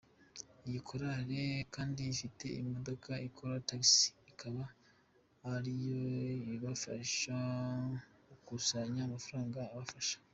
[0.67, 1.41] Iyi Korale
[1.75, 4.63] kandi ifite imodoka ikora taxis ikaba
[5.53, 6.01] ariyo
[6.55, 7.37] ibafasha
[8.27, 10.17] gukusanya amafaranga abafasha.